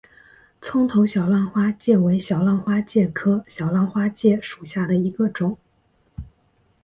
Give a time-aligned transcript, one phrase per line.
[0.61, 5.55] 葱头小浪花介为小浪花介科小浪花介属下的一个种。